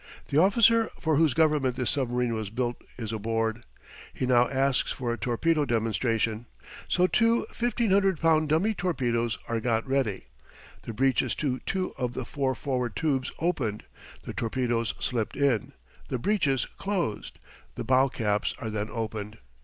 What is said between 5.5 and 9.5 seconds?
demonstration. So two 1,500 pound dummy torpedoes